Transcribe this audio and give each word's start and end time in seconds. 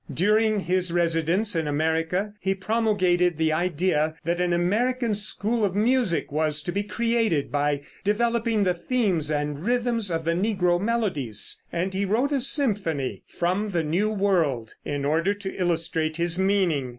During 0.11 0.61
his 0.61 0.91
residence 0.91 1.55
in 1.55 1.67
America 1.67 2.33
he 2.39 2.55
promulgated 2.55 3.37
the 3.37 3.53
idea 3.53 4.15
that 4.23 4.41
an 4.41 4.51
American 4.51 5.13
school 5.13 5.63
of 5.63 5.75
music 5.75 6.31
was 6.31 6.63
to 6.63 6.71
be 6.71 6.81
created 6.81 7.51
by 7.51 7.81
developing 8.03 8.63
the 8.63 8.73
themes 8.73 9.29
and 9.29 9.63
rhythms 9.63 10.09
of 10.09 10.25
the 10.25 10.33
negro 10.33 10.81
melodies, 10.81 11.61
and 11.71 11.93
he 11.93 12.03
wrote 12.05 12.31
a 12.31 12.41
symphony, 12.41 13.21
"From 13.27 13.69
the 13.69 13.83
New 13.83 14.09
World," 14.09 14.73
in 14.83 15.05
order 15.05 15.35
to 15.35 15.53
illustrate 15.55 16.17
his 16.17 16.39
meaning. 16.39 16.89